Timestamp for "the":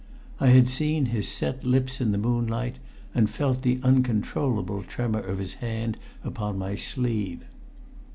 2.11-2.17, 3.61-3.79, 5.37-5.55